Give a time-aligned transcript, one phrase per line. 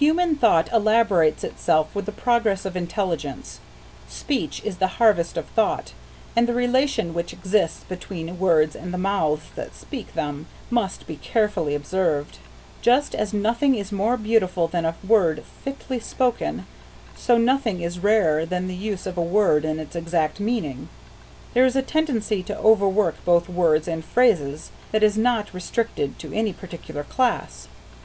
[0.00, 3.60] Human thought elaborates itself with the progress of intelligence.
[4.08, 5.92] Speech is the harvest of thought,
[6.34, 11.14] and the relation which exists between words and the mouths that speak them must be
[11.14, 12.38] carefully observed.
[12.82, 16.66] Just as nothing is more beautiful than a word fitly spoken,
[17.16, 20.88] so nothing is rarer than the use of a word in its exact meaning.
[21.54, 26.32] There is a tendency to overwork both words and phrases that is not restricted to
[26.34, 27.68] any particular class.